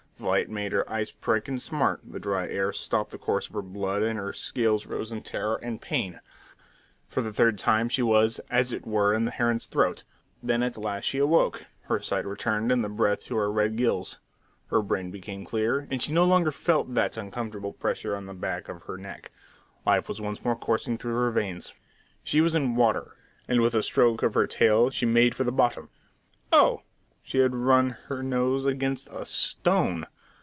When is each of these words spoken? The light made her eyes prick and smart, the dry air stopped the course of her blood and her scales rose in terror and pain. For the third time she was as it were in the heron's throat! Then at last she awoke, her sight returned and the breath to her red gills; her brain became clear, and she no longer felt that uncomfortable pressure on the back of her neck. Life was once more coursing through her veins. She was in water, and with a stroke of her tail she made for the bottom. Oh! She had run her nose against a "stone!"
The 0.17 0.27
light 0.27 0.51
made 0.51 0.71
her 0.71 0.87
eyes 0.87 1.09
prick 1.09 1.47
and 1.47 1.59
smart, 1.59 2.01
the 2.07 2.19
dry 2.19 2.47
air 2.47 2.71
stopped 2.71 3.09
the 3.09 3.17
course 3.17 3.47
of 3.47 3.53
her 3.53 3.61
blood 3.63 4.03
and 4.03 4.19
her 4.19 4.33
scales 4.33 4.85
rose 4.85 5.11
in 5.11 5.23
terror 5.23 5.55
and 5.63 5.81
pain. 5.81 6.19
For 7.07 7.23
the 7.23 7.33
third 7.33 7.57
time 7.57 7.89
she 7.89 8.03
was 8.03 8.37
as 8.47 8.71
it 8.71 8.85
were 8.85 9.15
in 9.15 9.25
the 9.25 9.31
heron's 9.31 9.65
throat! 9.65 10.03
Then 10.43 10.61
at 10.61 10.77
last 10.77 11.05
she 11.05 11.17
awoke, 11.17 11.65
her 11.85 11.99
sight 12.03 12.27
returned 12.27 12.71
and 12.71 12.83
the 12.83 12.87
breath 12.87 13.23
to 13.25 13.35
her 13.37 13.51
red 13.51 13.75
gills; 13.77 14.19
her 14.67 14.83
brain 14.83 15.09
became 15.09 15.43
clear, 15.43 15.87
and 15.89 16.03
she 16.03 16.13
no 16.13 16.23
longer 16.23 16.51
felt 16.51 16.93
that 16.93 17.17
uncomfortable 17.17 17.73
pressure 17.73 18.15
on 18.15 18.27
the 18.27 18.35
back 18.35 18.69
of 18.69 18.83
her 18.83 18.97
neck. 18.97 19.31
Life 19.87 20.07
was 20.07 20.21
once 20.21 20.45
more 20.45 20.55
coursing 20.55 20.99
through 20.99 21.15
her 21.15 21.31
veins. 21.31 21.73
She 22.23 22.41
was 22.41 22.53
in 22.53 22.75
water, 22.75 23.15
and 23.47 23.59
with 23.59 23.73
a 23.73 23.81
stroke 23.81 24.21
of 24.21 24.35
her 24.35 24.45
tail 24.45 24.91
she 24.91 25.07
made 25.07 25.33
for 25.33 25.43
the 25.45 25.51
bottom. 25.51 25.89
Oh! 26.53 26.83
She 27.23 27.37
had 27.37 27.53
run 27.53 27.91
her 28.07 28.23
nose 28.23 28.65
against 28.65 29.07
a 29.11 29.27
"stone!" 29.27 30.07